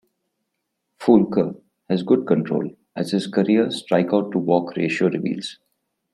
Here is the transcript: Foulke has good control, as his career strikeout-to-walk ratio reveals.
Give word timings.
Foulke 0.97 1.61
has 1.87 2.01
good 2.01 2.25
control, 2.25 2.67
as 2.95 3.11
his 3.11 3.27
career 3.27 3.67
strikeout-to-walk 3.67 4.75
ratio 4.75 5.09
reveals. 5.11 5.59